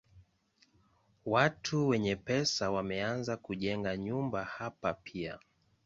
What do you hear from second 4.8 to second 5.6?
pia.